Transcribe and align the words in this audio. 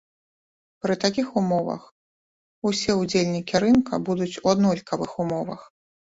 Пры 0.85 0.93
такіх 1.03 1.27
умовах 1.41 1.83
усе 2.71 2.91
ўдзельнікі 3.01 3.55
рынка 3.67 4.01
будуць 4.09 4.33
у 4.43 4.53
аднолькавых 4.55 5.11
умовах. 5.27 5.61